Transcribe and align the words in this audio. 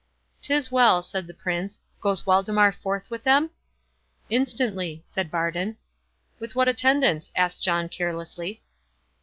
"'Tis 0.41 0.71
well," 0.71 1.03
said 1.03 1.27
the 1.27 1.33
Prince.—"Goes 1.35 2.25
Waldemar 2.25 2.71
forth 2.71 3.07
with 3.11 3.21
them?" 3.23 3.51
"Instantly," 4.31 5.03
said 5.05 5.29
Bardon. 5.29 5.77
"With 6.39 6.55
what 6.55 6.67
attendance?" 6.67 7.29
asked 7.35 7.61
John, 7.61 7.87
carelessly. 7.87 8.63